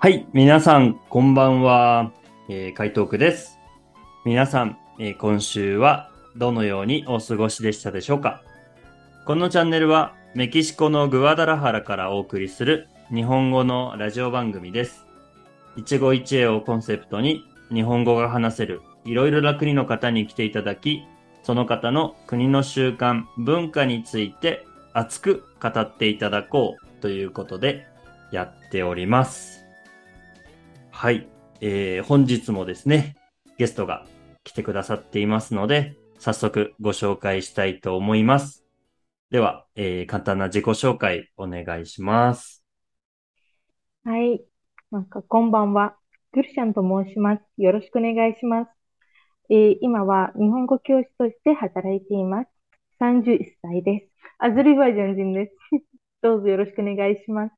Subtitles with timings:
[0.00, 2.12] はい、皆さん、こんばんは。
[2.48, 3.58] えー、海東区です。
[4.24, 8.40] 皆さん、えー今週はどのようにお過ごしでしたでしょうか？
[9.26, 15.04] このチャンネルはメキシコのグアダラハラからお送りする日本語のラジオ番組です。
[15.76, 17.42] 一期一会をコンセプトに
[17.74, 21.02] 日本語が話せるいろいろな国の方に来ていただき、
[21.42, 27.88] その方の国の習慣、文化について熱く語っていただこうということで
[28.30, 29.57] やっております。
[31.00, 31.28] はい。
[31.60, 33.14] えー、本日もですね、
[33.56, 34.04] ゲストが
[34.42, 38.64] 来てくださっていますので、早速ご紹介したいと思います。
[39.30, 42.64] では、えー、簡単な自己紹介お願いします。
[44.02, 44.42] はい。
[44.90, 45.94] なんか、こんばんは。
[46.32, 47.42] グルシャンと申します。
[47.58, 48.70] よろしくお願いします。
[49.50, 52.50] えー今は日本語教師として働いています。
[52.98, 54.08] 31歳です。
[54.38, 55.54] アゼルバイジャン人です。
[56.22, 57.54] どうぞよろしくお願いします。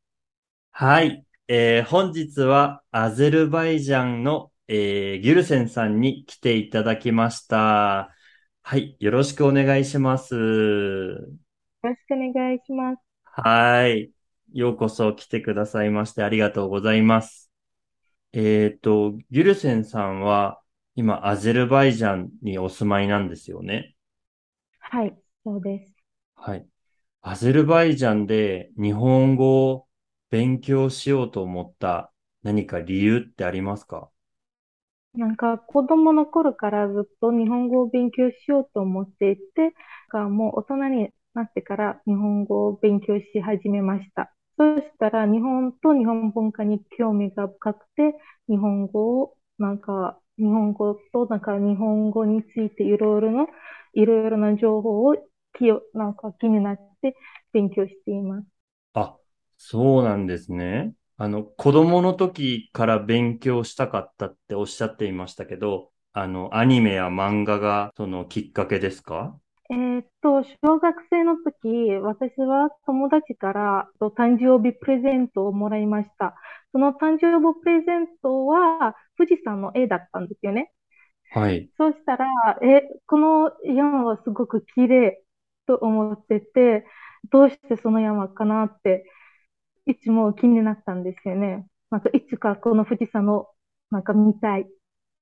[0.73, 1.25] はい。
[1.53, 8.15] えー、本日はアゼルバイジャンの、えー、ギュルセンさんに来ていただきました。
[8.63, 8.97] はい。
[9.01, 10.37] よろしくお願いします。
[10.37, 10.41] よ
[11.83, 13.01] ろしくお願いします。
[13.25, 14.13] はい。
[14.53, 17.51] ようこそ来てくださいましてありがとうございます。
[18.33, 20.61] えっと、ギュルセンさんは
[20.95, 23.97] 今アゼルバイジャンにお住まいなんですよね？
[24.79, 25.93] はい、そうです。
[26.37, 26.65] はい。
[27.23, 29.87] アゼルバイジャンで日本語を
[30.31, 34.11] 勉強しようと思った何か理由ってありますか？
[35.15, 39.75] なんか、子供の頃からずっと日本語を勉強しようと思っていて、
[40.09, 44.33] がもう大人になってから日本語を勉強し始めました。
[44.57, 48.15] そしたら日本と日本文化に興味が深くて、
[48.49, 53.47] 日本語を、なんか、日本語と、なんか日本語についていろいろな、
[53.95, 55.17] いろいろな情報を
[55.59, 57.17] 気を、なんか気になって
[57.53, 58.60] 勉強しています。
[59.61, 60.95] あ、そうなんですね。
[61.17, 69.39] あの、子供の時から勉強したかったっておっしゃっていましたけど、あの、アニメや漫画がそのきっかけですか？
[69.71, 71.69] えーっと、小学生の時、
[72.03, 76.35] 私は友達からと誕生日プレゼントをもらいました。
[76.73, 80.73] その誕生日プレゼントは富士山の絵だったんですよね。
[81.31, 81.71] はい。
[81.79, 82.27] そうしたら、
[82.63, 85.23] え、この山はすごく綺麗
[85.67, 86.85] と思ってて、
[87.31, 89.05] どうしてその山かなって、
[89.91, 91.67] いつも気になったんですよね。
[91.91, 93.47] なんかいつかこの富士山の、
[93.91, 94.67] なんか見たい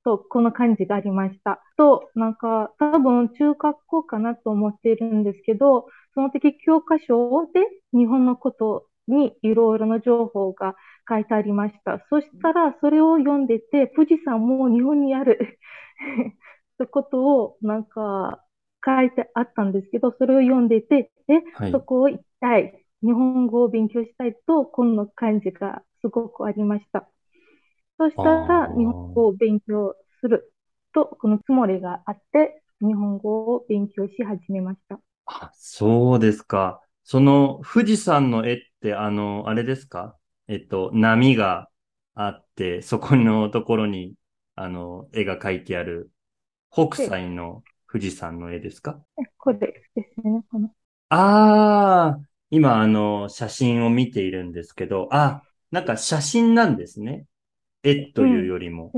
[0.04, 1.60] と、この感じがありました。
[1.76, 7.60] と、なんか多分中学校かなと思っているんですけど、その時教科書で
[7.96, 10.74] 日本のことにいろいろな情報が
[11.08, 12.04] 書いてありました。
[12.10, 15.58] そしたらそれを読んでて、富士山も日本にある
[16.74, 18.44] ってことをなんか
[18.84, 22.84] 書いてあったんですけど、それを読んでて、え、はいそこを行きたい。
[23.02, 27.08] 日本語を勉強したいと、この感じがすごくありました。
[27.98, 30.52] そしたら、日本語を勉強する
[30.94, 35.00] と、このつもりがあって、日本語を勉強し始めました。
[35.26, 36.82] あ、そうですか。
[37.04, 40.16] その富士山の絵ってあの、あれですか？
[40.48, 41.70] えっと、波が
[42.14, 44.14] あって、そこのところに、
[44.54, 46.10] あの、絵が描いてある
[46.70, 49.02] 北斎の富士山の絵ですか？
[49.20, 49.58] えこれ
[49.94, 50.74] ですね、この。
[51.10, 57.26] ああ、今あの、写真を見ているんですけど、あ、なんか写真なんですね。
[57.84, 58.96] 絵というよりも。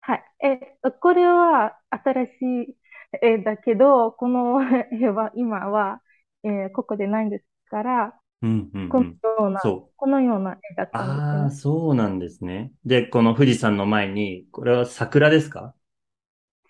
[0.00, 0.24] はい。
[0.46, 2.30] え、これは新し
[2.70, 2.76] い
[3.22, 4.60] 絵だけど、この
[4.92, 6.02] 絵は今は、
[6.44, 9.20] えーここでないんですから、うん、うん、このうん。
[9.22, 9.74] ような。
[9.96, 11.52] このような絵だったんですよああ、ね。
[11.52, 12.72] そうなんですね。
[12.84, 15.74] で、この富士山の前に、これは桜ですか？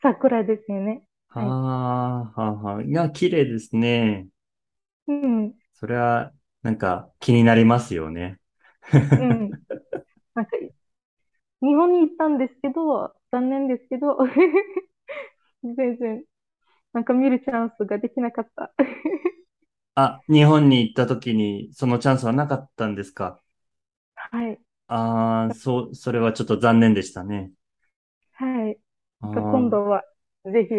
[0.00, 1.04] 桜ですよね。
[1.28, 2.82] はいああ、はあはあ。
[2.82, 4.28] いや、綺麗ですね。
[5.06, 5.54] うん。
[5.74, 8.40] それは、なんか気になりますよね。
[9.16, 9.54] うん。
[10.34, 10.52] なんか、
[11.62, 14.18] 日本に行ったんですけど、残念ですけど、
[15.76, 16.24] 全然、
[16.92, 18.74] なんか見るチャンスができなかった。
[19.96, 23.40] あ、日本に行った時にそのチャンスはなかったんですか？
[24.16, 24.60] はい。
[24.86, 27.52] ああ、そう、それはちょっと残念でしたね。
[28.32, 28.78] はい。
[29.50, 30.04] 今ー度は、
[30.44, 30.74] ぜひ、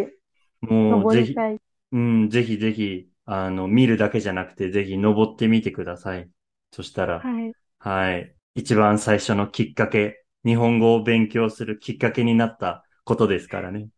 [0.89, 1.43] もうぜひ。
[1.91, 6.29] うん、ぜひぜひ、あの、見るだけじゃなくて、ぜひ登ってみてください。
[6.71, 7.53] そしたら、はい。
[7.79, 8.35] はい。
[8.55, 13.89] 一番最初のきっかけ、日本語を勉強するきっかけになったことですからね。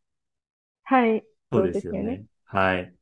[0.84, 1.24] はい。
[1.52, 2.26] そうですよそうですよね。
[2.46, 2.94] はい。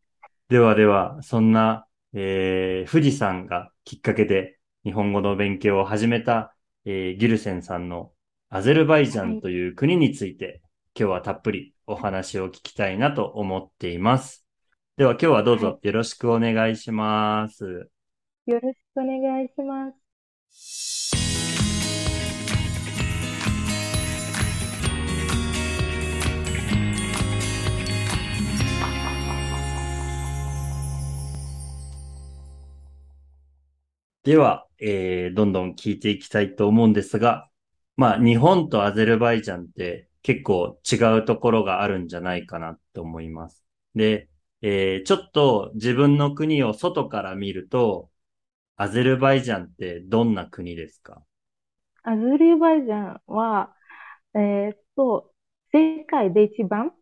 [0.49, 6.55] ではでは、そんな、えー、富士山がきっかけで日本語の勉強を始めた、
[6.85, 8.13] えー、ギルセンさんの
[8.49, 10.61] アゼルバイジャンという国について、
[10.97, 14.44] 今日はたっぷりお話を聞きたいなと思っています。
[14.97, 17.65] では今日はどうぞよろしくお願いします。
[17.65, 17.83] は
[18.47, 19.97] い、よろしくお願いします。
[34.23, 37.49] では、えー、どんどん聞いていきたいと思うんですが、
[37.97, 43.65] まあ、日本とアゼルバイジャンって結構違うところがあるんじゃないかなと思います。
[43.93, 44.29] で、
[44.67, 48.11] えー、ちょっと自分の国を外から見ると、
[48.77, 51.23] アゼルバイジャンってどんな国ですか？
[52.03, 53.75] アゼルバイジャンは、
[54.35, 55.33] えーっと、
[55.73, 56.93] 世界で一番、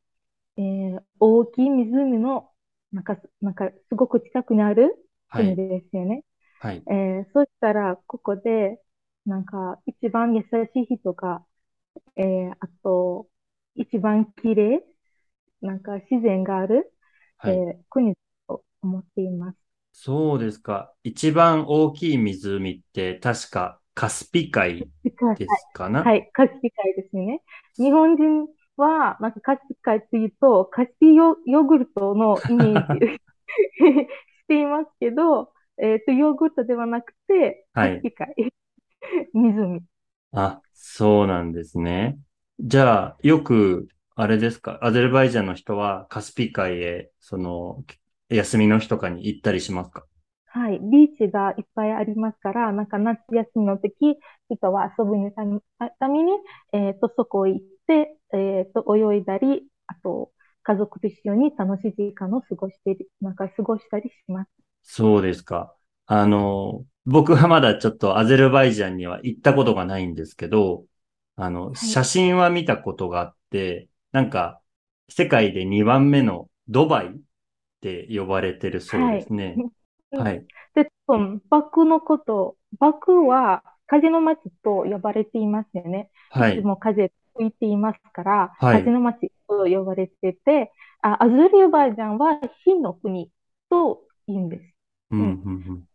[0.57, 2.51] えー大きい湖の、
[2.93, 4.95] なんか、なんか、すごく近くにある
[5.33, 6.23] 国はい、ですよね。
[6.59, 8.81] はい、えーそしたら、ここで、
[9.25, 10.47] なんか、一番優し
[10.81, 11.45] い人が、
[12.17, 13.29] えーあと、
[13.75, 14.85] 一番綺麗、
[15.61, 16.92] なんか自然がある、
[17.45, 17.67] えはい。
[17.79, 18.15] ー国
[18.47, 19.57] と思っています。
[19.91, 20.93] そうですか。
[21.03, 26.13] 一番大きい湖って確かカスピ海はい、ですかな？
[26.13, 27.41] はい、カスピ海ですね。
[27.77, 28.47] 日本人
[28.77, 38.03] は、なんかカスピ海っていうと、カスピヨ、ヨーグルトのイメージ していますけど、えっと、ヨーグルトではなくて、カスはい。
[38.03, 38.33] ピ海、
[39.33, 39.83] 湖。
[40.31, 42.19] あ、そうなんですね。
[42.59, 47.83] じゃあ、よく、あれですか、アゼルバイジャンの人はカスピ海へ、その、
[48.29, 50.05] 休みの日とかに行ったりしますか？
[50.45, 53.91] はい、ビーチがいっぱいありますから、なんか夏休みの時、
[54.49, 56.31] 人は遊びにために、
[56.73, 60.31] えっと、そこへ行って、えっと、泳いだり、あと、
[60.61, 64.49] 家族と一緒に楽しい時間を過ごしている、なんか過ごしたりします。
[64.83, 65.75] そうですか。
[66.05, 70.85] あの、僕はまだちょっとアゼルバイジャンには行ったことがないんですけど、
[71.35, 71.89] あの、はい。
[71.89, 74.61] 写真は見たことがあって、なんか、
[75.09, 77.11] 世界で2番目のドバイっ
[77.81, 79.19] て呼ばれてるそうはい。
[79.19, 79.63] ですね。
[80.15, 80.47] はい。
[80.75, 86.11] で、多分バクのこと、バクは風の街と呼ばれていますよね。
[86.35, 86.61] いはい。
[86.61, 88.83] つも風吹いていますから、はい。
[88.83, 90.71] 風の街と呼ばれてて、
[91.01, 93.31] あ、アズルバイジャンは火の国
[93.69, 94.73] と言うんです。
[95.11, 95.43] うん、ううん。
[95.51, 95.87] ん、うん。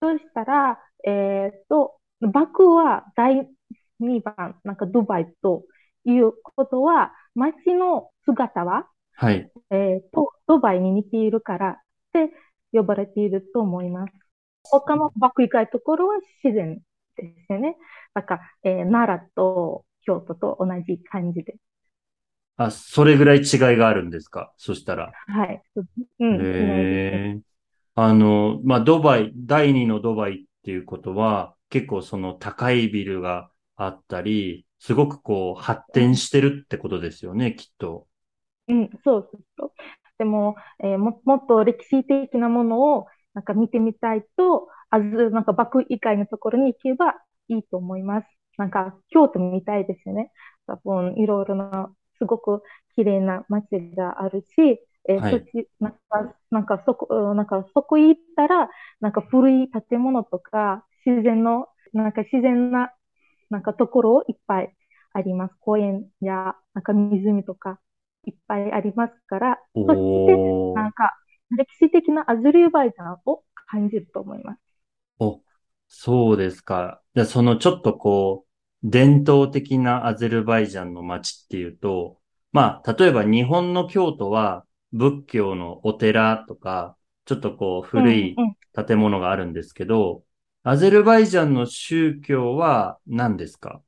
[0.00, 3.48] そしたら、えっと、バクは第
[3.98, 5.64] 2番、なんかドバイと
[6.04, 9.50] いうことは、街の姿は、はい。
[9.70, 11.74] えーと、ドバイに似ているからっ
[12.12, 12.30] て
[12.72, 14.12] 呼ばれていると思います。
[14.64, 16.80] 他のバック以外のところは自然
[17.16, 17.76] ですよね。
[18.14, 21.56] だから、えー奈良と京都と同じ感じで。
[22.56, 24.52] あ、それぐらい違いがあるんですか？
[24.56, 25.12] そしたら。
[25.26, 25.62] はい。
[25.76, 27.34] うへん、違いですね。
[27.36, 27.40] え。
[27.94, 38.08] あの、まあ、ドバイ、第二のドバイっていうことは、結構その高いビルがあったり、すごくこう発展してるってことですよね、きっと。
[38.68, 39.72] うん、そうそうそう。
[40.18, 47.14] でも、えーも、もっと歴史的なものをなんか見てみたいと、あず、なんかバク以外のところに行けば
[47.48, 48.26] いいと思います。
[48.58, 50.30] なんか京都みたいですよね。
[50.66, 52.62] 多分いろいろな、すごく
[52.94, 53.66] 綺麗な街
[53.96, 55.30] があるし、えーはい。
[55.30, 58.68] そっち、なんか、なんかそこ、うんなんかそこ行ったら、
[59.00, 62.92] なんか古い建物とか、自然の、なんか自然な、
[63.50, 64.74] なんかところいっぱい
[65.12, 65.54] あります。
[65.60, 67.80] 公園や、なんか湖とか。
[68.26, 70.44] いっぱいありますから、おそして、
[70.74, 70.90] なー。
[70.90, 71.10] んか、
[71.56, 74.60] 歴史的なアズルバイジャンを感じると思います。
[75.18, 75.42] お、
[75.88, 77.02] そうですか。
[77.14, 78.46] じゃあ、そのちょっとこ
[78.82, 82.20] う、伝統的なアゼルバイジャンの街っていうと、
[82.52, 88.56] まあ、例えば日本の京都は仏教のお寺とか、ちょっとこううん、古いうん。
[88.74, 90.24] 建物があるんですけど、
[90.62, 93.82] アゼルバイジャンの宗教は何ですか？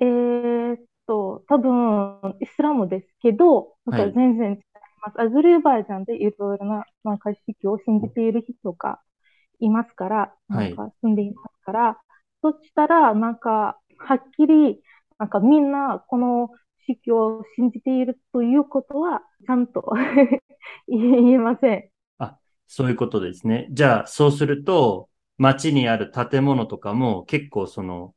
[0.00, 4.58] えーっと、多分、イスラムですけど、なんかはい、全然違い
[5.02, 5.20] ます。
[5.20, 9.00] アズルバイジャンでいろいろな、なんか宗教を信じている人が
[9.60, 10.82] いますから、なはい。
[10.82, 12.00] んか住んでいますから、
[12.42, 14.82] そしたら、なんか、はっきり、
[15.18, 16.50] なんかみんな、この
[16.86, 19.92] 宗教を信じているということは、ちゃんと
[20.88, 21.90] 言えません。
[22.18, 23.68] あ、そういうことですね。
[23.70, 28.14] じゃあ、そうすると、街にある建物とかも結構その、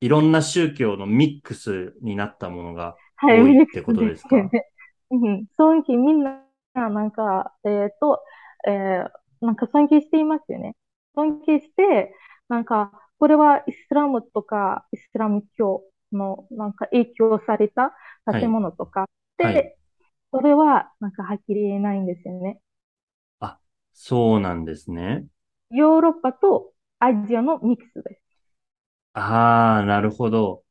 [0.00, 4.28] いろんな宗教のミックスになったものがはい、多いってことスでですか？
[4.28, 4.70] すよね。
[5.10, 6.40] うん、尊敬、みんな、
[6.74, 8.22] なんか、えっと、
[8.66, 10.74] えーなんか尊敬していますよね。
[11.14, 12.14] 尊敬して、
[12.48, 17.94] なんか、これはイスラムとか、イスラム教の、なんか影響された
[18.24, 19.06] 建はい、物とか
[19.38, 19.68] はい。
[19.68, 19.76] で、
[20.32, 22.60] それは、なんかはっきり言えないんですよね。
[23.40, 23.60] あ、
[23.92, 25.26] そうなんですね。
[25.70, 28.22] ヨーロッパとアジアのミックスです。
[29.12, 30.64] ああ、なるほど。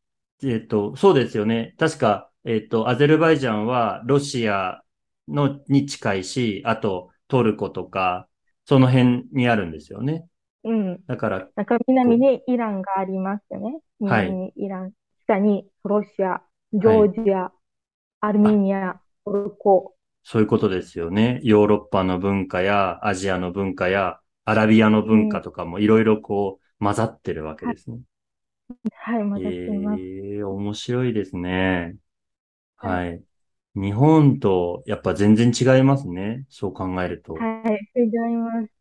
[0.43, 1.75] えっと、そうですよね。
[1.77, 4.83] 確か、えっと、アゼルバイジャンはロシア
[5.27, 8.27] のに近いし、あとトルコとか、
[8.65, 10.27] その辺にあるんですよね。
[10.63, 11.03] うん。
[11.07, 13.79] だから、なんか南にイランがありますよね。
[14.05, 14.93] はい、南にイラン、
[15.25, 17.09] 北にロシア、ジはい。
[17.09, 17.51] ョージア、
[18.21, 19.95] アルメあ、ニア、トルコ。
[20.23, 21.39] そういうことですよね。
[21.43, 27.99] ヨーロッパの文化やアジアの文化やアラビアの文化とかもいろいろこう混ざってるわけですね。
[28.95, 30.03] はい、混ざっています。
[30.05, 31.97] ええ面白いですね。
[32.77, 33.23] ははい。
[33.75, 36.45] 日本とやっぱ全然違いますね。
[36.49, 37.35] そう考えると。
[37.35, 38.73] はい、違います。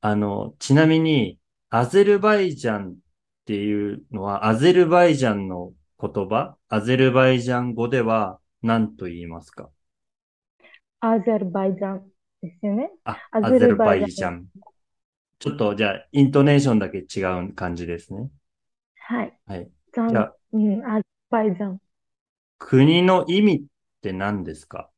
[0.00, 1.38] あの、ちなみに、
[1.70, 2.96] アゼルバイジャンっ
[3.44, 9.70] ていうのは、アゼルバイジャンの言葉、アゼルバイジャン語では何と言いますか？
[11.00, 12.08] アゼルバイジャン
[12.42, 12.90] ですよね。
[13.04, 14.46] あ、アアゼルバイイジャン。
[15.40, 18.30] ちょっとじゃあ、イントネーションだけ違う感じですね。
[18.96, 19.38] はい。
[19.46, 19.70] はい。
[19.94, 21.80] じゃあ、うん、アゼルバイジャン。
[22.58, 23.62] 国の意味っ
[24.00, 24.90] て何ですか？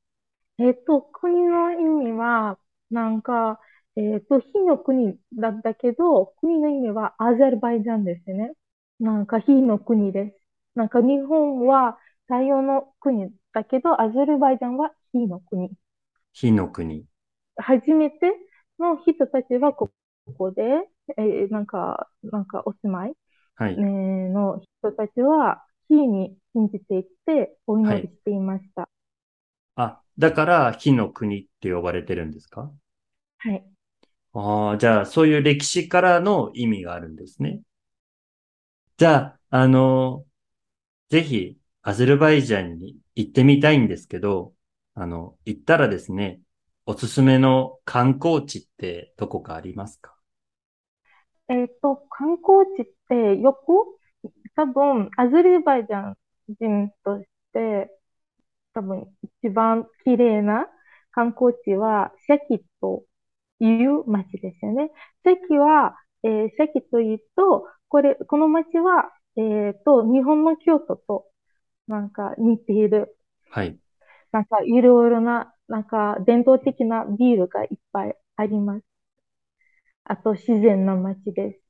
[0.58, 1.76] えっと、国の意
[2.06, 2.58] 味は、
[2.90, 3.60] なんか、
[3.96, 8.52] えっと、火の国だったけど、国の意味はアゼルバイジャンですね。
[9.00, 10.36] なんか火の国です。
[10.74, 15.70] なんか日本は太陽の国だけど、アゼルバイジャンは火の国。
[16.32, 17.06] 火の国。
[17.56, 18.32] 初めて
[18.78, 19.90] の人たちはこ
[20.38, 20.62] こで、
[21.18, 23.14] えーなんか、なんかお住まい、
[23.54, 23.84] はいえー。
[24.32, 28.88] の人たちは火に信じていてお祈りしていました。
[29.74, 32.72] あ、だから火の国って呼ばれてるんですか？
[33.38, 33.70] はい。
[34.32, 37.62] ああ、じゃあ、そういう歴史からの意味があるんですね。
[38.98, 40.26] じゃあ、あの、
[41.10, 44.54] ぜひ、アゼルバイジャンに行ってみたいんですけど、
[44.94, 46.40] あの、行ったらですね、
[46.86, 50.16] おすすめの観光地ってどこかありますか？
[51.48, 56.16] えっと、観光地ってよく、多分、アゼルバイジャン
[56.60, 57.90] 人として、
[58.74, 59.06] 多分、
[59.42, 60.68] 一番綺麗な
[61.12, 63.04] 観光地は、シェキと
[63.66, 64.90] いう町ですよね。
[65.24, 71.26] シェキは、えーシェキというと、これ、この町は、えっと、日本の京都と、
[71.88, 73.16] なんか似ている、
[73.50, 73.78] はい。
[74.32, 78.84] なんかいろいろな、なんか伝統的なビールがいっぱいあります。
[80.04, 81.60] あと、自然な町です。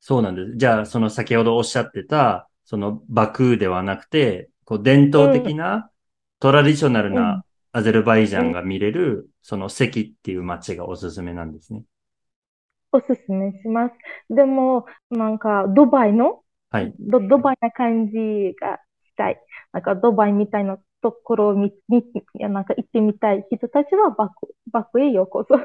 [0.00, 0.56] そうなんです。
[0.56, 5.90] じゃあ、その先ほどおっしゃってた、そのバクーではなくて、こう伝統的な、
[6.38, 11.84] トラディショナルうんなアゼルバイジャンが見れる、その関っていう街がおすすめなんですね。
[12.92, 13.94] おすすめします。
[14.34, 16.94] でも、なんか、ドバイの、はい。
[16.98, 19.40] ド、ドバイな感じがしたい。
[19.72, 21.72] なんか、ドバイみたいなところを見、
[22.34, 25.56] や、なんか行ってみたい人たちはバク、バクへようこそ。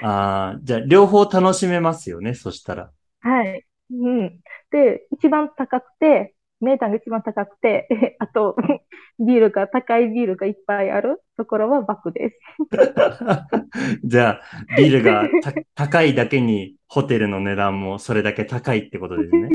[0.00, 2.92] ああ、じゃあ、両方楽しめますよね、そしたら。
[3.20, 3.66] はい。
[3.90, 4.40] うん。
[4.70, 7.88] で、一番高くて、値段が一番高くて、
[8.20, 8.56] あと、
[9.18, 12.36] ビールが、高いビールがいっぱいあるところはバクです。
[14.04, 14.42] じゃあ、
[14.76, 19.48] ビールがた高いだけに、ホテルの値段もそれだけ高いってことですね。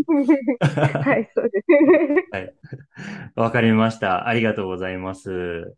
[1.04, 1.66] はい、そうです。
[3.36, 4.28] わかりました。
[4.28, 5.76] ありがとうございます。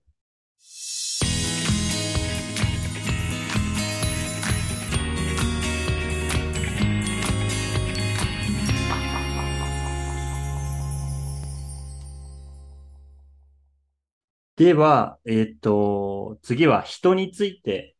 [14.58, 17.96] では、えっと、次は人について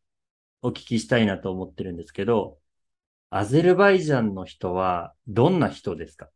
[0.62, 2.58] お聞きしたいなと思ってるんですけど、
[3.30, 6.30] アゼルバイジャンの人はどんな人ですか？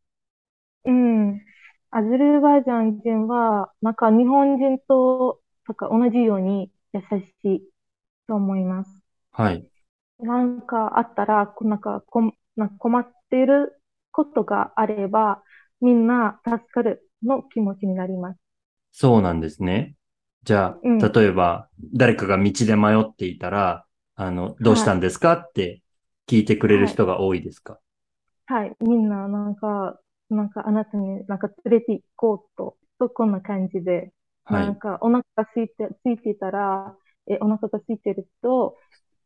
[0.85, 1.41] うん。
[1.91, 7.69] アゼルバイジャン人は、なんか日本人と、とか同じように優しい
[8.27, 8.91] と思います。
[9.31, 9.67] はい。
[10.19, 15.43] なんかあったら、こなんかこん、なんか困っていることがあれば、
[15.81, 18.39] みんな助かるの気持ちになります。
[18.91, 19.95] そうなんですね。
[20.43, 25.81] じゃあ、うん例えば、誰かが道で迷っていたら、あの、どうしたんですかって
[26.27, 27.79] 聞いてくれる人が多いですか？
[28.45, 28.75] はい。
[28.81, 34.13] みんな、なんか、なんかあなたになんか連れて行こうと、とこんな感じで、
[34.45, 34.65] はい。
[34.65, 36.95] なんかお腹が空いて、空いていたら、
[37.27, 38.77] え、お腹が空いてると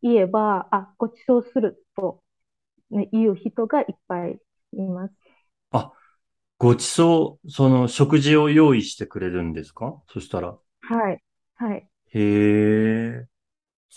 [0.01, 2.23] 言えば、あ、ご馳走すると、
[2.91, 4.39] ね、言う人がいっぱい
[4.73, 5.15] います。
[6.57, 10.01] ごちそう、その食事を用意してくれるんですか？
[10.09, 10.57] そしたら。
[10.87, 11.23] はい。
[11.55, 11.89] はい。
[12.07, 12.19] へ
[13.19, 13.27] え。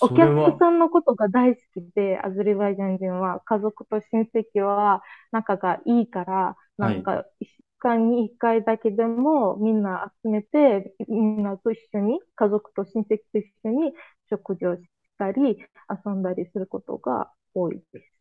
[0.00, 5.02] おそれは客、さんのことが大好きで、アゼルバイジャン人は、家族と親戚は
[5.32, 13.92] 仲がいいから、なんか、一週間に一回だけでもみんな集めて、みんなと一緒に、家族と親戚と一緒に
[14.30, 14.82] 食事をし
[15.18, 15.58] たり、
[16.06, 18.12] 遊んだりすることが多いです。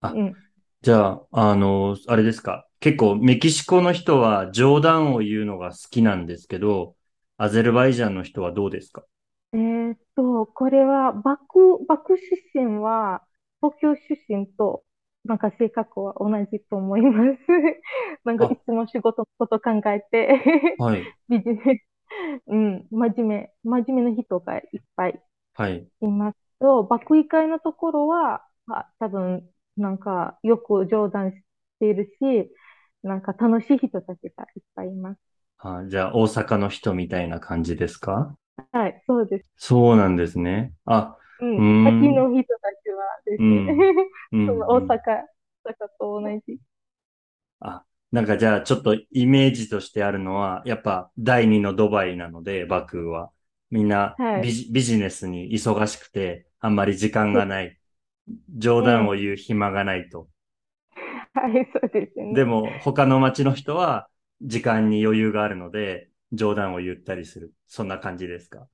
[0.00, 0.36] あうん。
[0.82, 2.68] じゃあ、あの、あれですか。
[2.80, 6.96] 結構メキシコの人は冗談を言うのが好きなんですけど、
[7.42, 9.02] アゼルバイジャンの人はどうですか？
[9.52, 13.22] えーっと、これは、バク、バク出身は、
[13.60, 14.84] 東京出身と、
[15.24, 17.38] なんか性格は同じと思います。
[18.24, 21.56] なんかあ、いつも仕事のこと考えて はい、ビジネ
[22.38, 25.22] ス、うん、真面目、真面目な人がいっぱい
[25.54, 25.90] はい。
[26.02, 31.42] いますと、爆衣会のところは、あ、多分、なんかよく冗談し
[31.80, 32.52] ているし、
[33.02, 35.20] なんか楽しい人たちがいっぱいいます。
[35.62, 38.36] あ、じゃあ、大阪の人みたいな感じですか？
[38.72, 39.50] はい、そうです。
[39.56, 40.74] そうなんですね。
[40.86, 41.66] あ、うん。
[41.82, 43.92] 秋ん、の人たちはですね、うん、
[44.32, 44.66] うその。
[44.68, 44.98] 大阪、
[45.64, 46.60] 大阪と同じ。
[47.60, 53.30] あ、なんかじゃあ、ちょっとイメージとしてあるのは、やっぱ第二のドバイなので、バクーは。
[53.70, 54.42] みんなはい。
[54.42, 57.78] ビジ、ビジネスに忙しくて、あんまり時間がない。
[58.58, 58.90] 冗うん。
[58.90, 60.28] 談を言う暇がないと。
[61.34, 62.26] はい、そうですね。
[62.30, 64.08] でも、他の街の人は、
[64.42, 67.52] 時間に余裕があるので、冗談を言ったりする。
[67.66, 68.66] そんな感じですか？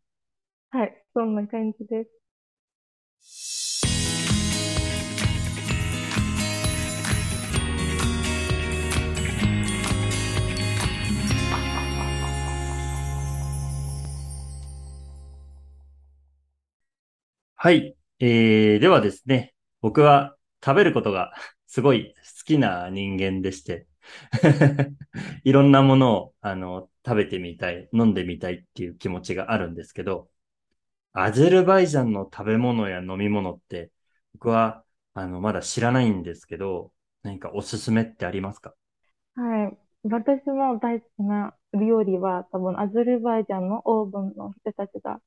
[0.70, 2.10] はい、そんな感じです。
[17.56, 17.96] はい。
[18.20, 21.32] えー、ではですね、僕は食べることが
[21.66, 23.88] すごい好きな人間でして
[25.44, 30.30] いろんなものを、あの、食べてみたい、飲んでみたいっていう気持ちがあるんですけど、
[31.14, 33.92] アゼルバイジャンの食べ物や飲み物って、
[34.34, 34.84] 僕は、
[35.14, 38.74] あの、まだ知らないんですけど、何かおすすめってありますか？
[39.34, 39.78] はい。
[40.04, 45.20] 私も大好きな料理は多分アゼルバイジャンのオーブンの人たちが、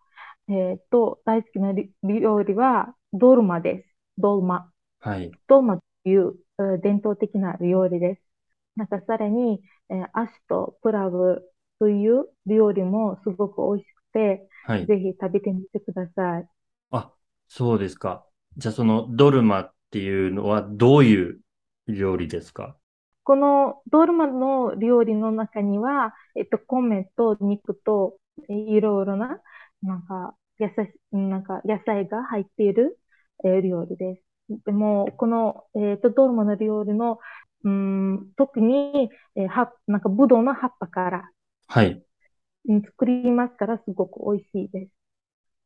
[0.49, 3.89] えっと、大好きなり料理はドルマです。
[4.17, 4.71] ドルマ。
[4.99, 5.35] はい。
[5.47, 8.23] ドルマというえー伝統的な料理です。
[8.79, 11.43] なんかさらに、えーアシとプラブ
[11.79, 14.85] という料理もすごく美味しくて、はい。
[14.87, 16.49] ぜひ食べてみてください。
[16.91, 17.13] あ、
[17.47, 18.27] そうですか。
[18.57, 21.41] じゃあそのドルマっていうのはどういう
[21.87, 22.77] 料理ですか？
[23.23, 28.17] このドルマの料理の中には、えっと、米と肉と
[28.49, 29.41] えいろいろな、
[29.83, 32.99] なんか、野菜、なんか野菜が入っている、
[33.45, 34.23] えー料理です。
[34.65, 37.19] でも、この、えっと、ドルマの料理の、
[37.63, 41.31] うん、特に、えーは、なんか、ブドウの葉っぱから
[41.67, 42.03] はい。
[42.69, 44.91] うん作りますから、すごく美味しいです。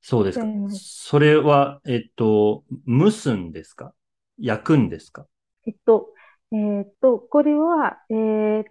[0.01, 0.51] そうですか。
[0.67, 3.93] それは、えっと、蒸すんですか？
[4.37, 5.27] 焼くんですか？
[5.65, 6.13] えっと、
[6.51, 8.63] えっと、これは、えー、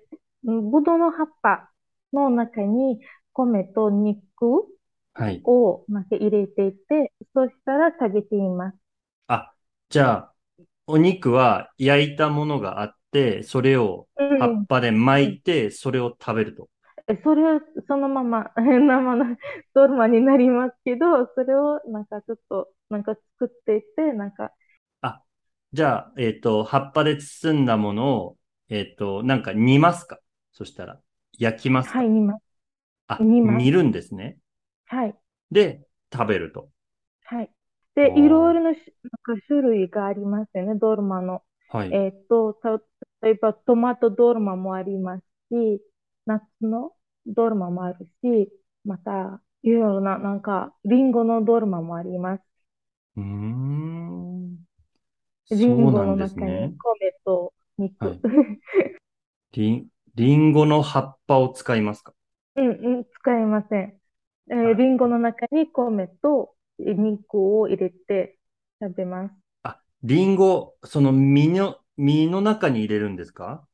[0.44, 1.70] ブドウの葉っぱ
[2.12, 3.00] の中に
[3.32, 4.68] 米と肉
[5.14, 5.44] はい。
[5.44, 8.78] をなんか入れていて、そしたら食べています。
[9.26, 9.54] あ、
[9.88, 10.34] じゃあ、
[10.86, 13.01] お肉は焼いたものがあって、
[13.42, 14.28] それをうん。
[14.36, 15.32] 葉っぱでうん。
[15.32, 16.68] 巻いて、それを食べると。
[17.08, 19.36] えそれはそのまま 生の
[19.74, 24.52] ドルマになりますけど、それをなんかちょっとなんか作っていて、なんか、
[25.00, 25.22] あ、
[25.72, 30.18] じゃあ、えっと、葉っぱで包んだものを、えっと、なんか煮ますか？
[30.52, 31.00] そしたら。
[31.38, 31.98] 焼きますか？
[31.98, 32.42] はい、煮ます。
[33.06, 33.68] あ、煮ます。
[33.68, 34.38] 煮るんですね。
[34.86, 35.18] はい。
[35.52, 36.70] で、食べると。
[37.24, 37.50] はい。
[38.02, 38.78] おで、いろいーろなし
[39.24, 41.42] なんか種類がありますよね、ドルマの。
[41.66, 42.00] はい。
[42.00, 42.80] えっと、た
[43.22, 45.82] 例えばトマトドルマもありますし、
[46.26, 46.92] 夏の
[47.26, 48.52] ドルマもあるし、
[48.84, 52.42] また、いろいろな、なんか、リンゴのドルマもあります。
[53.16, 54.56] うーん。
[55.50, 56.76] リンゴの中に。
[56.76, 58.06] 米と肉。
[58.06, 58.20] はい。
[59.52, 62.14] リン、リンゴの葉っぱを使いますか？
[62.56, 64.00] うんうん、使いません。
[64.50, 68.38] えーあ、リンゴの中に米と肉を入れて
[68.80, 69.34] 食べます。
[69.62, 73.66] あ、リンゴ、その実の、実の中に入れるんですか？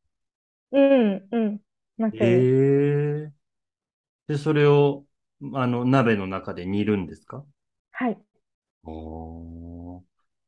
[0.71, 1.61] うん、うん、
[1.99, 2.49] 中に。
[2.49, 3.33] ええ
[4.29, 5.07] で、それを、
[5.55, 7.45] あの、鍋の中で煮るんですか？
[7.93, 8.19] はい。
[8.83, 10.05] おー。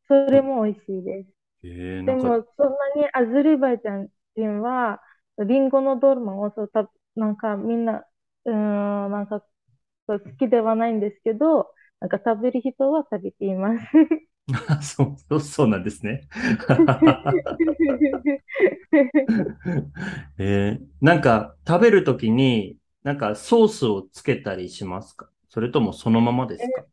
[0.09, 1.31] それとも美味しいです。
[1.63, 5.03] ええなんか、でも、そんなにアゼルバイジャン人は、
[5.39, 8.05] リンゴのドルマをそうた、なんかみんな、
[8.47, 9.43] うーん、なんか
[10.09, 13.85] 好きではないんですけど、なんか食べる人は食べています。
[14.83, 16.29] そう、そう、なんですね。
[20.39, 25.31] えー、なんか、食べるときに、なんかソースをつけたりしますか？
[25.49, 26.85] それともそのままですか？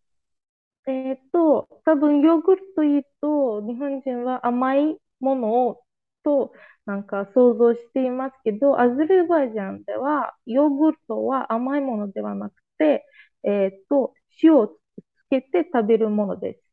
[0.88, 5.84] ええっと、多分ヨーグルトいいと、日本人は甘いものを、
[6.24, 6.54] と、
[6.86, 13.06] なんか想像していますけど、アゼルバイジャンでは、ヨーグルトは甘いものではなくて、
[13.44, 14.74] えっと、塩をつ
[15.30, 16.67] けて食べるものです。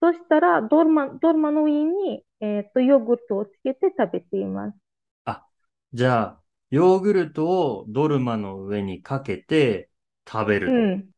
[0.00, 4.78] そしたら、ドルマ、ドルマの上に、えっと、ヨーグルトをつけて食べています。
[5.24, 5.48] あ、
[5.92, 9.90] じゃあ、ヨーグルトをドルマの上にかけて
[10.28, 10.82] 食べると。
[10.82, 11.10] うん。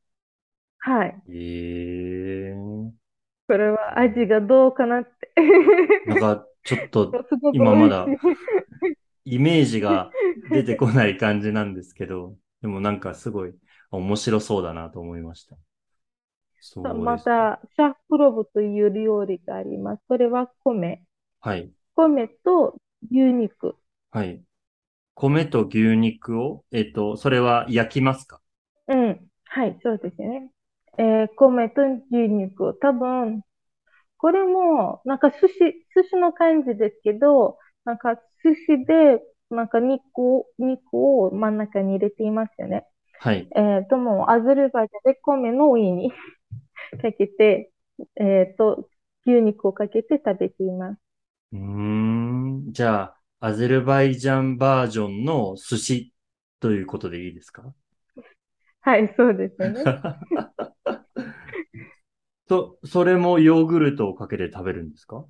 [0.80, 1.22] はい。
[1.28, 3.10] ええ
[3.48, 5.32] これは味がどうかなって。
[6.04, 8.18] なんか、ちょっと 今まだ
[9.24, 10.16] イメージが
[10.46, 13.54] 出てこない感じなんですけど、でもなんかすごい
[13.90, 15.56] 面白そうだなと思いました。
[16.60, 20.02] そうですまた、シャフプロブという料理があります。
[20.08, 21.02] それは米。
[21.40, 21.72] はい。
[21.96, 22.76] 米と
[23.10, 23.76] 牛肉。
[24.10, 24.42] はい。
[25.14, 28.40] 米と牛肉を、えっと、それは焼きますか？
[28.88, 29.30] うん。
[29.44, 30.50] はい、そうですね。
[30.98, 32.78] えー米と牛肉。
[32.80, 33.42] 多分、
[34.18, 35.58] これも、なんか寿司、
[35.96, 42.86] 寿司の感じですけど、なんか寿司で、なんか肉を、肉を真ん中に入れていますよね。
[43.20, 43.48] はい。
[43.56, 46.12] えーと、もうアゼルバイジャンで米の上に
[46.98, 47.72] かけて、
[48.16, 48.88] えーと、
[49.26, 51.00] 牛肉をかけて食べています。
[51.52, 52.72] うーん。
[52.72, 56.14] じゃあ、アゼルバイジャンバージョンの寿司
[56.60, 57.74] ということでいいですか？
[58.80, 59.90] はい、そうですよね。
[62.48, 65.24] と、それもヨーグルトをかけて食べるんですか？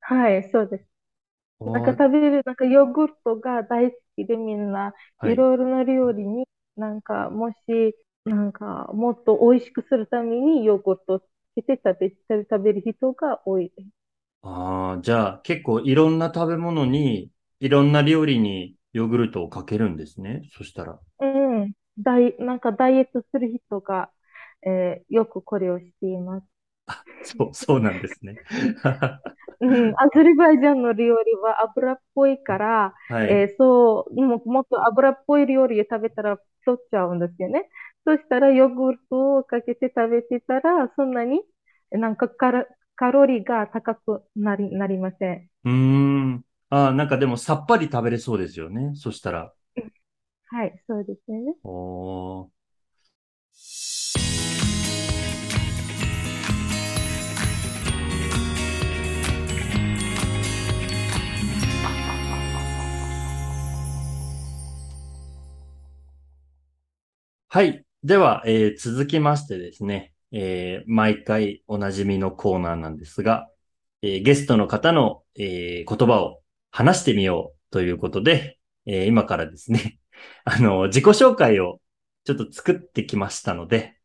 [0.00, 0.86] はい、そうです。
[1.66, 7.56] なんか食べる、なんかヨーグルトが大好きでみんな、はいいろいろな料理に、なんかもし、
[8.26, 12.10] なんかもっと美味しくするためにヨーグルトをつけて食べ、
[12.50, 13.88] 食べる人が多いです。
[14.42, 20.42] ああ、じゃあ結構いろんな食べ物に、いろんな料理にヨーグルトをかけるんですね？
[20.52, 21.00] そしたら。
[21.20, 21.26] う
[21.66, 21.72] ん。
[21.98, 24.10] ダイ、なんかダイエットする人が、
[24.62, 26.46] えーよくこれをしています。
[27.22, 28.40] そう、そうなんですね。
[29.60, 29.94] うん。
[30.00, 33.42] アゼルバイジャンの料理は油っぽいから、はい。
[33.42, 37.68] えーそう、もうもっと油っぽい料理を食べたら太っちゃうんですよね。
[38.06, 41.40] そしたらヨーグルトをかけて食べてたら、そんなに
[41.90, 42.64] なんかカロ、
[42.94, 45.50] カロリーが高くなり、なりません。
[45.64, 46.44] うーん。
[46.70, 48.92] ああ、なんかでもさっぱり食べれそうですよね。
[48.94, 49.52] そしたら。
[50.46, 51.56] はい、そうですね。
[51.64, 52.48] おー。
[67.48, 67.85] はい。
[68.06, 73.48] では、えー続きましてですね、えー毎回おなじみのコーナーなんですが、
[74.02, 76.40] えーゲストの方の、えー言葉を
[76.70, 79.98] 話してみようということで、えー今からですね、
[80.44, 81.80] あの、自己紹介を
[82.24, 83.98] ちょっと作ってきましたので、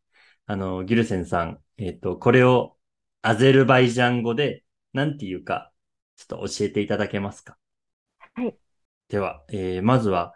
[0.47, 2.77] あの、ギュルセンさん、えっと、これを
[3.21, 5.71] アゼルバイジャン語で何て言うか、
[6.17, 7.57] ちょっと教えていただけますか？
[8.33, 8.57] はい。
[9.09, 10.33] では、えーまずは、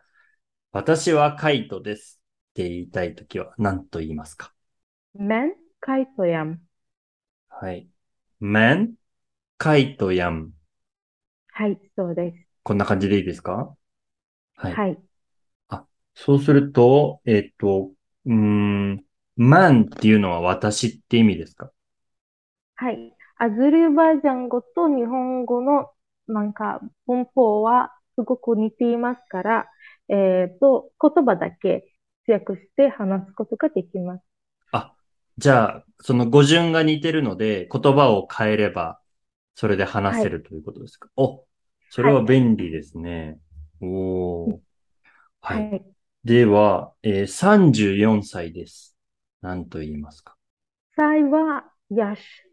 [0.71, 2.21] 私はカイトです
[2.55, 4.53] って言いたいときは何と言いますか
[5.19, 6.59] ？Men kaitoyam。
[7.49, 7.89] はい。
[8.39, 8.93] men,
[9.57, 10.53] カイトヤン。
[11.51, 12.37] はい、そうです。
[12.63, 13.75] こんな感じでいいですか？
[14.55, 14.73] はい。
[14.73, 14.97] はい。
[16.13, 17.91] そうすると、えっと、
[18.25, 19.05] うーん、
[19.37, 21.71] man っていうのは私って意味ですか？
[22.75, 23.15] はい。
[23.37, 25.91] アゼルバイジャン語と日本語の
[26.27, 29.65] なんか文法はすごく似ていますから、
[30.09, 31.94] えっと、言葉だけ
[32.27, 34.23] 訳して話すことができます。
[34.71, 34.95] あ、
[35.37, 38.99] じゃあ、その語順が似てるので、言葉を変えれば、
[39.55, 41.45] それで話せるということですか、お、
[41.89, 43.39] それは便利ですね。
[43.81, 44.59] おー。
[45.41, 45.55] は。
[45.55, 45.95] はいい。
[46.23, 48.97] では、えー34歳です。
[49.41, 50.35] 何と言いますか
[50.97, 52.45] ？Saya yaş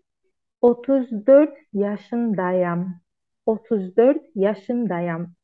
[0.62, 3.00] 34 yaşındayım.
[3.46, 5.34] 34 yaşındayım.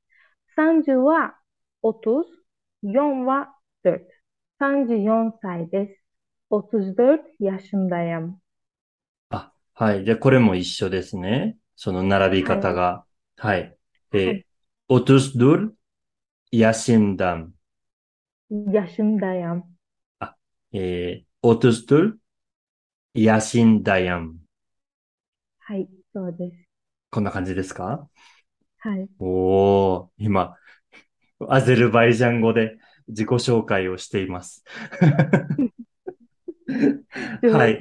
[0.57, 1.35] 30は
[1.83, 2.27] 30、
[2.83, 4.18] 4は4。
[4.61, 6.03] 34歳です。
[6.51, 8.41] 34 yaşındayım.
[9.31, 10.05] あ、はい。
[10.05, 11.59] じゃあ、これも一緒ですね。
[11.77, 13.05] その並び方が。
[13.37, 13.77] はい。
[14.13, 14.45] えーはい
[14.91, 15.73] 34
[16.51, 17.55] yaşındayım.
[18.51, 19.65] yaşındayım.
[20.73, 22.19] えー、34
[23.15, 24.41] yaşındayım.
[25.61, 26.69] はい、そうです。
[27.11, 28.09] こんな感じですか？
[28.79, 29.09] はい。
[29.19, 30.57] おー、今、
[31.49, 34.65] アゼルバイジャン語で自己紹介をしています。
[37.53, 37.79] はい。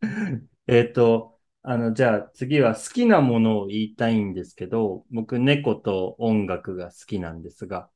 [0.66, 7.90] えっと、あの、じゃあ次は好きなものを言いたいんですけど、僕猫と音楽が好きなんですが、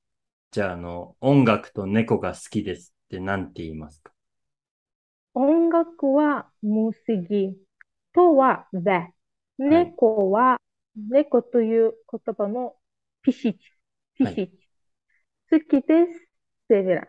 [0.52, 4.12] じゃああの、音楽と猫が好きですって何て言いますか？
[5.34, 6.92] 音楽は無思
[7.28, 7.56] 議。
[8.12, 9.12] とは ve。
[9.58, 10.60] 猫は、
[10.96, 12.76] 猫という言葉の
[13.22, 13.58] ピシチ。
[14.14, 14.46] ピシチ。
[14.46, 14.59] 好き
[15.50, 16.28] です。
[16.70, 17.06] severim.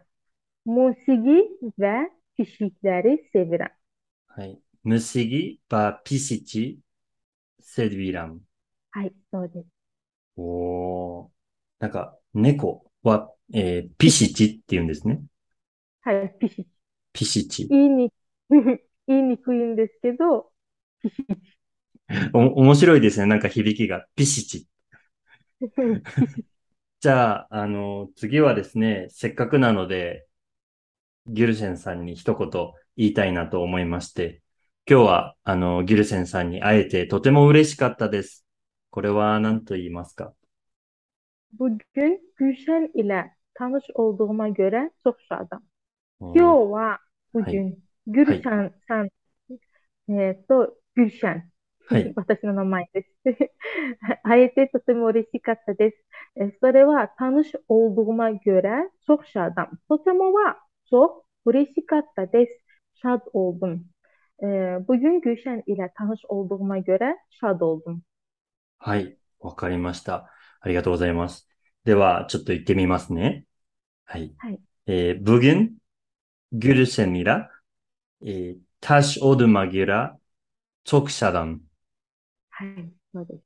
[0.66, 3.70] Musiki ve pişikleri severim.
[4.28, 4.60] はい。
[4.84, 6.80] ムシギバピシチ
[7.60, 8.42] セルビラム。
[8.92, 9.82] はい、そうです。
[10.38, 11.30] おー。
[11.80, 15.22] なんか、猫は、えーピシチって言うんですね。
[16.02, 16.68] はい、ピシチ。
[17.14, 17.68] ピシチ。
[17.70, 18.14] 言いに、
[19.08, 20.52] 言いにくいんですけど、
[22.34, 23.26] お、面白いですね。
[23.26, 24.06] なんか響きが。
[24.16, 24.68] ピシチ。
[27.02, 30.28] じゃあ、あの、次はですね、せっかくなので、
[31.26, 32.50] ギュルセンさんに一言
[32.96, 34.44] 言いたいなと思いまして、
[34.88, 38.46] 今日は、あの、ギュルセンさんに会えてとても嬉しかったです。
[38.92, 40.36] これは何と言いますか
[41.58, 45.64] ？Bugün Gülşen ile tanış olduğuma göre çok şadım.
[46.20, 47.00] お今日は
[47.34, 49.10] bugün Gülşen さん、
[50.08, 51.50] えっと、Gülşen
[51.92, 53.10] はい、 私の名前です。
[54.24, 55.98] あえてとても嬉しかったです。
[56.60, 59.80] それは、楽しおうどまぎゅら、そくしゃだん。
[59.90, 60.58] とてもは、
[60.90, 62.64] そう、嬉しかったです。
[63.02, 63.86] しゃどおうどん。
[64.44, 68.02] え、ぶゆんぎゅしゃんいら、た楽しおうどまぎゅれ、しゃどおうどん。
[68.80, 70.32] はい、わかりました。
[70.60, 71.48] ありがとうございます。
[71.84, 73.46] では、ちょっと行ってみますね。
[74.06, 74.36] はい。
[74.38, 75.78] はい、え、ぶぎん、
[76.54, 77.52] ぎゅるせんいら、
[78.26, 80.20] え、たしおうどまぎゅら、
[80.92, 81.62] 直射団。
[82.62, 83.42] はい、そうです。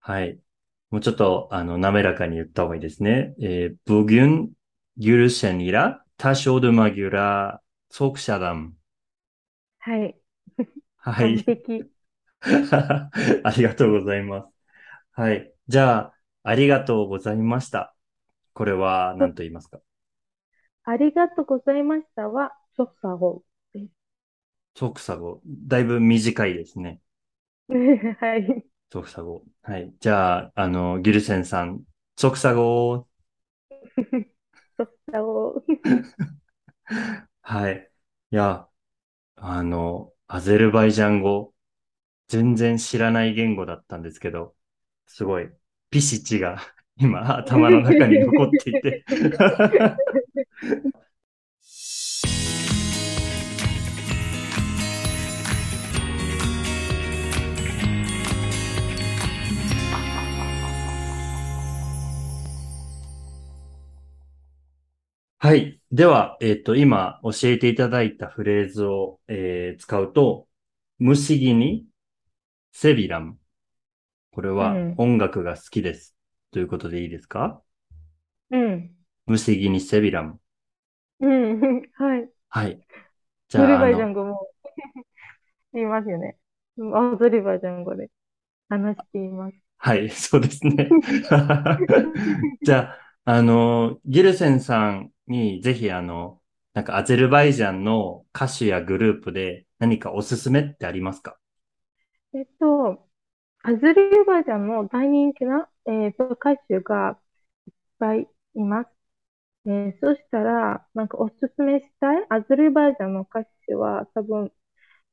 [0.00, 0.38] はい。
[0.90, 3.34] もうちょっと、あの、滑らかに言った方がいいですね。
[3.40, 4.52] えー、bugün
[4.98, 8.76] Gülşen' 이라 taş oduma göre çok şadım.
[9.78, 10.16] はい、
[10.96, 11.42] はい。
[11.44, 11.90] 完璧。
[12.42, 14.48] ありがとうございます。
[15.12, 15.54] はい。
[15.68, 17.94] じゃあ、ありがとうございました。
[18.52, 19.80] これは何と言いますか？
[20.84, 23.88] ありがとうございましたは、çok sağ ol で
[24.74, 25.40] 即差語。
[25.46, 27.00] だいぶ短いですね。
[27.72, 28.24] す。
[28.24, 28.64] はい。
[28.90, 29.42] 即差語。
[29.62, 29.92] はい。
[30.00, 31.82] じゃあ、あの、ギルセンさん、
[32.16, 33.06] 即差語。
[34.78, 35.62] çok sağ ol.
[37.42, 37.90] はい。
[38.30, 38.68] いや、
[39.36, 41.54] あの、アゼルバイジャン語、
[42.28, 44.56] 全然知らない言語だったんですけど、
[45.06, 45.50] すごい、
[45.90, 46.58] ピシチが
[46.96, 49.04] 今頭の中に残っていて。
[65.44, 65.80] はい。
[65.90, 70.46] では、えっと、今教えていただいたフレーズを、えー使うと、
[71.00, 71.84] 無思議に
[72.72, 73.38] セビラム。
[74.32, 76.16] これはうん音楽が好きです。
[76.52, 77.60] ということでいいですか？
[78.50, 78.96] うん。
[79.26, 80.38] 無思議にセビラム。
[81.20, 81.82] うん。
[81.94, 82.30] はい。
[82.48, 82.80] はい。
[83.48, 84.48] じゃあ、あアゼルバイジャの、ン語も
[85.72, 86.38] 言いますよね。
[86.94, 88.10] アゼルバイジャン語で
[88.68, 89.56] 話しています。
[89.78, 90.88] はい、そうですね。
[92.62, 96.40] じゃあ、あの、ギルセンさんにぜひあの、
[96.74, 101.38] なんかアゼルバイジャンの歌手やグループで何かおすすめってありますか？
[102.34, 103.08] えっと、
[103.62, 107.18] アゼルバイジャンの大人気な、えっと、歌手が
[107.68, 108.90] いっぱいいます。
[109.66, 114.52] えーそしたら、なんかおすすめしたいアゼルバイジャンの歌手は多分、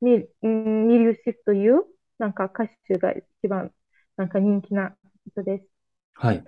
[0.02, 1.84] ミ、んミリュシフという、
[2.20, 3.74] なんか歌手が一番、
[4.18, 4.96] なんか人気な
[5.32, 5.68] 人です。
[6.14, 6.44] はい。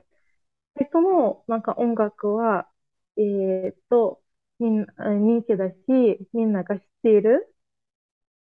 [0.76, 2.68] 二人とも、なんか音楽は、
[3.18, 4.22] えーっと、
[4.60, 5.76] みんな、人気だし、
[6.34, 7.54] みんなが知っている。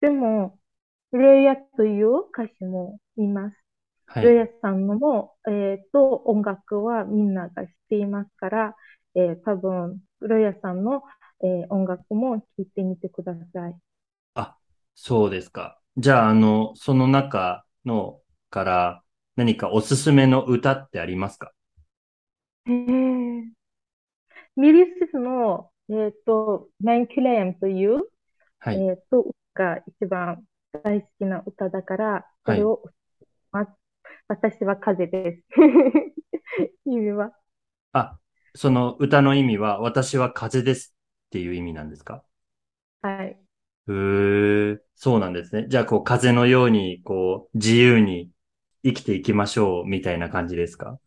[0.02, 0.60] でも、
[1.14, 3.58] レイヤという歌手もいます。
[4.08, 4.26] はい。
[4.26, 8.76] レイヤさんのも、えーっと、音楽はみんなが知っていますから、
[9.16, 11.04] えー多分、レイヤさんの、
[11.44, 13.76] えー音楽も聴いてみてください。
[14.36, 14.58] あ、
[14.96, 15.80] そうですか。
[15.98, 19.04] じゃあ、あの、その中のから
[19.36, 21.52] 何かおすすめの歌ってありますか？
[22.68, 23.56] へー
[24.56, 28.02] ミリスフの、えーっと、メンキュレームという、
[28.60, 28.76] はい。
[28.76, 30.46] えーっと、が一番
[30.84, 32.84] 大好きな歌だから、それを、
[33.52, 33.68] ま
[34.28, 35.44] 私は風です。
[36.86, 37.34] 意味は。
[37.94, 38.20] あ、
[38.56, 40.96] その歌の意味は、私は風です
[41.28, 42.24] っていう意味なんですか？
[43.02, 43.38] はい。
[43.88, 43.92] へ
[44.74, 45.68] え、そうなんですね。
[45.70, 48.32] じゃあ、こう、風のように、こう、自由に
[48.84, 51.00] 生きていきましょう、みたいな感じですか？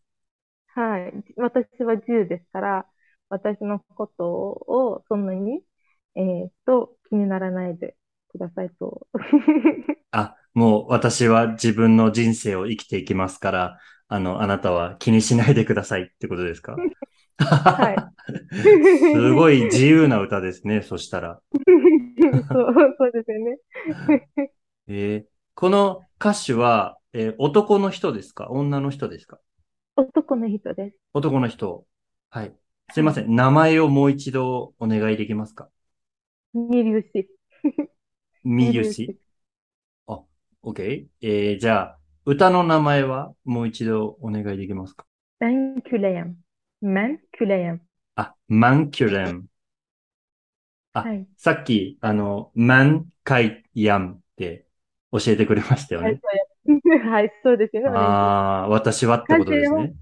[0.67, 1.13] はい。
[1.37, 2.85] 私は10ですから、
[3.29, 5.61] 私のことをそんなに、
[6.15, 7.95] えーっと、気にならないで
[8.29, 9.07] くださいと。
[10.11, 16.75] あ、もう私は自分の人生を生きていきますから、あの、あなたは気にしないでくださいってことですか？
[17.71, 17.95] はい。
[19.13, 21.39] すごい自由な歌ですね、そしたら。
[22.51, 23.57] そう、そうですよね。
[24.87, 28.49] えーこの歌手は、えー男の人ですか？
[28.49, 29.39] 女の人ですか？
[29.95, 30.97] 男の人です。
[31.13, 31.85] 男の人。
[32.29, 32.55] はい。
[32.91, 33.35] すいません。
[33.35, 35.69] 名前をもう一度お願いできますか？
[36.53, 37.29] ミリュ シ。
[38.43, 39.17] ミユシ？
[40.07, 40.23] あ、
[40.63, 41.07] OK。
[41.21, 45.05] えーじゃあ、歌の名前はもう一度お願いできますか
[45.39, 46.35] ？Ben küleyim.
[46.81, 47.79] Ben küleyim.
[48.15, 49.47] あ、マンキュレン。
[50.93, 51.27] あはい。
[51.37, 54.65] さっき、あの、マンカイヤンって
[55.11, 56.21] 教えてくれましたよはい、ね。
[57.09, 57.97] はい、そうですよね。
[57.97, 59.93] ああ、私はってことですね。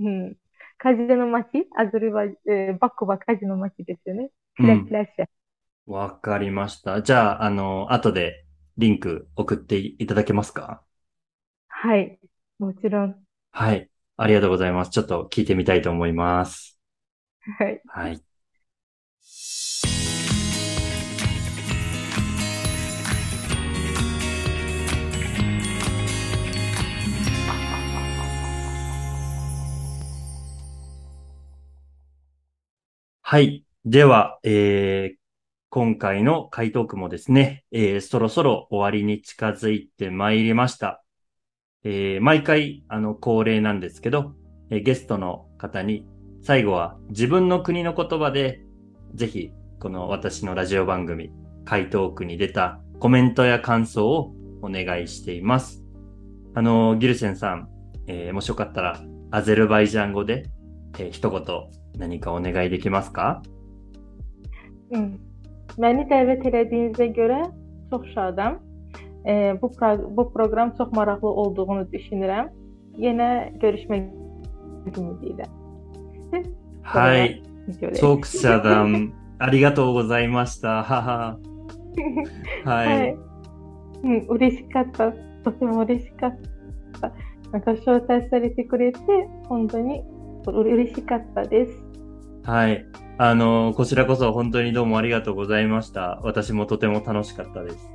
[0.00, 0.36] うん。
[0.86, 4.30] カジの街、アズルバイ、えーバクバカジの街ですよね。
[4.60, 4.92] うんキラキ。
[4.92, 5.28] ラして。
[5.84, 7.02] わかりました。
[7.02, 8.44] じゃあ、あの、後で
[8.78, 10.84] リンク送っていただけますか？
[11.66, 12.20] はい。
[12.60, 13.16] もちろん。
[13.50, 13.90] はい。
[14.16, 14.92] ありがとうございます。
[14.92, 16.78] ちょっと聞いてみたいと思います。
[17.58, 17.82] はい。
[17.86, 18.22] はい。
[33.28, 33.64] はい。
[33.84, 35.16] では、えー
[35.68, 41.02] 今回の回答句もですね、えーそろそろ終わりに近づいてまいりました。
[41.82, 44.36] えー毎回、あの、恒例なんですけど、
[44.70, 46.06] えーゲストの方に、
[46.40, 48.60] 最後は自分の国の言葉で、
[49.12, 51.32] ぜひ、この私のラジオ番組、
[51.64, 55.82] 回答句に出たコメントや感想をお願いしています。
[56.54, 57.68] あの、ギルセンさん、
[58.06, 60.48] えーもしよかったら、アゼルバイジャン語で、
[61.00, 61.42] えー一言
[61.98, 63.42] 何かお願いできますか
[64.90, 65.18] Hmm.
[65.78, 67.42] Beni davet ettiğinize göre
[67.90, 68.58] çok şadım.
[69.26, 72.50] Ee, bu, pro- bu program çok meraklı olduğunu düşünürüm.
[72.96, 74.12] Yine görüşmek
[74.98, 75.44] ümidiyle.
[76.82, 77.42] はい。
[77.68, 77.94] Videoda.
[77.96, 80.84] ソクシャダン、ありがとうございました。
[80.84, 81.38] はは。
[82.64, 83.16] ははいい。。
[84.04, 85.12] うん、嬉しかった。
[85.44, 86.38] とても嬉しかっ
[87.00, 87.12] た。
[87.50, 88.98] なんか招待されてくれて、
[89.48, 90.02] 本当に
[90.46, 91.85] う嬉しかったです。
[92.46, 92.86] はい。
[93.18, 96.20] あの、こちらこそ本当にどうもありがとうございました。
[96.22, 97.90] 私もとても楽しかったです。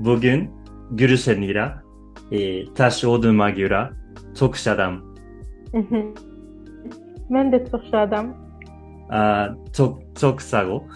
[0.00, 0.50] ボギュン、
[0.92, 1.82] グルシェニラ、
[2.30, 3.92] えー、タシオドマギュラ、
[4.34, 5.02] トクシャダム。
[7.28, 8.34] なんでトクシャダム？
[9.10, 10.86] あ、トク、トクサゴ。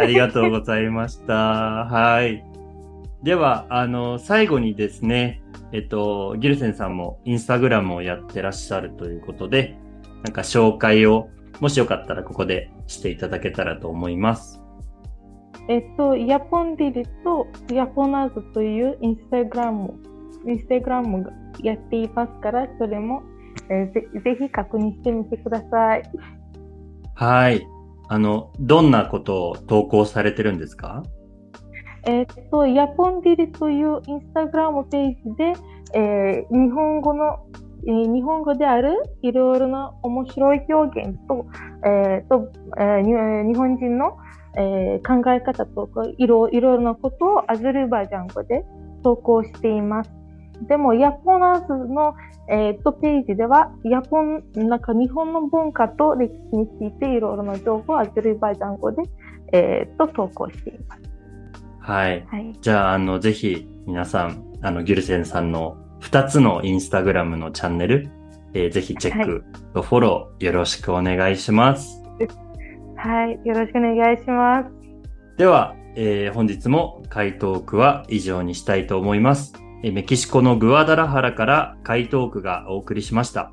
[0.00, 1.34] ありがとうございました。
[1.34, 2.44] はい。
[3.22, 9.76] では、あの、最後にですね、えっと、ギルセンさんもインスタグラムをやってらっしゃるということで、
[10.24, 11.28] なんか紹介を、
[11.60, 14.60] もしよかったらここでしていただけたらと思います。
[15.68, 19.94] えっと、Japon dili と Japonazu というインスタグラム、
[20.46, 23.22] インスタグラムがやっていますから、それも、
[23.68, 26.02] えーぜぜひ確認してみてください。
[27.14, 27.66] はい。
[28.08, 31.02] あの、どんなことを投稿されてるんですか？
[32.06, 35.52] えっと、Japon dili というインスタグラムページで、
[35.94, 37.38] えー日本語の、
[37.86, 41.46] えー日本語であるいろいろな面白い表現と、
[41.84, 44.16] えーとえー日本人の、
[44.56, 48.64] えー考え方とかいろいろなことをアゼルバイジャン語で
[49.02, 50.10] 投稿しています。
[50.68, 52.14] でも、ヤポナーズの、
[52.48, 59.02] えーとページでは、ヤポン、なんか日本の文化と歴史についていろいろな情報をアゼルバイジャン語で、
[59.52, 61.05] えーと投稿しています。
[61.86, 62.26] はい。
[62.28, 62.52] はい。
[62.60, 68.08] じゃあ、あの、ぜひ、皆さん、あの、ギルセンさんの2つのインスタグラムのチャンネル、
[68.54, 69.44] えーぜひチェック
[69.74, 72.02] とフォローよろしくお願いします。
[72.96, 73.38] はい。
[73.46, 74.70] よろしくお願いします。
[75.36, 79.52] では、えー本日も回答句は以上にしたいと思います。
[79.84, 83.52] えーメキシコのグアダラハラから回答句がお送りしました。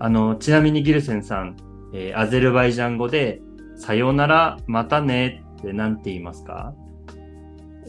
[0.00, 1.56] あの、ちなみにギルセンさん、
[1.94, 3.40] えーアゼルバイジャン語で、
[3.76, 6.74] さよなら、またねって何て言いますか？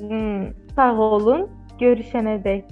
[0.02, 0.54] Hmm.
[0.76, 1.50] Sağ olun.
[1.80, 2.66] Görüşene dek.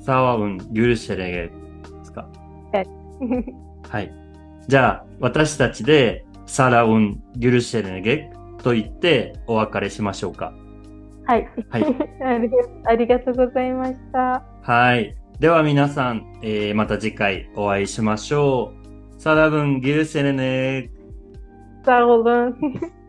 [0.00, 2.28] サワウン、ギュルシェレゲですか
[2.72, 2.86] はい。
[3.88, 4.12] はい。
[4.68, 8.30] じゃあ、私たちで、サラウン、ギュルシェレゲ
[8.62, 10.52] と言ってお別れしましょうか。
[11.26, 11.48] はい。
[11.70, 11.84] はい
[12.86, 14.44] ありがとうございました。
[14.62, 15.14] はい。
[15.40, 18.72] では皆さん、えーまた次回お会いしましょ
[19.18, 19.20] う。
[19.20, 20.90] サラブン、ギルセレネ
[21.84, 22.54] Sağ olun.